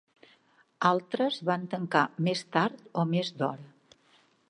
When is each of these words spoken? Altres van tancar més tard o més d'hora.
Altres 0.91 1.37
van 1.51 1.69
tancar 1.75 2.03
més 2.29 2.43
tard 2.57 2.83
o 3.03 3.09
més 3.15 3.35
d'hora. 3.43 3.99